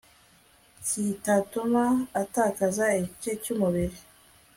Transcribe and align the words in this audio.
kitatuma 0.85 1.83
atakaza 2.21 2.85
igice 2.99 3.31
cy 3.43 3.49
umubiri 3.53 3.97